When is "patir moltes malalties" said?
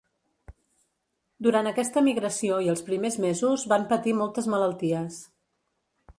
3.93-5.21